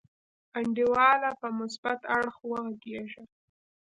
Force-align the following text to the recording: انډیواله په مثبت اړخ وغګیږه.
انډیواله 0.57 1.29
په 1.41 1.47
مثبت 1.59 1.99
اړخ 2.15 2.35
وغګیږه. 2.49 3.23